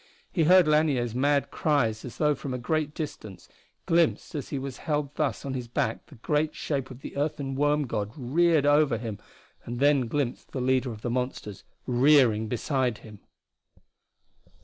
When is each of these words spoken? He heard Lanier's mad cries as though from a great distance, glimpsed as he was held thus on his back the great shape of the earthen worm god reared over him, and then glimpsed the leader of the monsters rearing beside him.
He 0.31 0.45
heard 0.45 0.67
Lanier's 0.67 1.13
mad 1.13 1.51
cries 1.51 2.03
as 2.03 2.17
though 2.17 2.33
from 2.33 2.55
a 2.55 2.57
great 2.57 2.95
distance, 2.95 3.47
glimpsed 3.85 4.33
as 4.33 4.49
he 4.49 4.57
was 4.57 4.77
held 4.77 5.13
thus 5.13 5.45
on 5.45 5.53
his 5.53 5.67
back 5.67 6.07
the 6.07 6.15
great 6.15 6.55
shape 6.55 6.89
of 6.89 7.01
the 7.01 7.15
earthen 7.15 7.53
worm 7.53 7.85
god 7.85 8.11
reared 8.17 8.65
over 8.65 8.97
him, 8.97 9.19
and 9.63 9.79
then 9.79 10.07
glimpsed 10.07 10.53
the 10.53 10.59
leader 10.59 10.91
of 10.91 11.03
the 11.03 11.11
monsters 11.11 11.63
rearing 11.85 12.47
beside 12.47 12.97
him. 13.05 13.19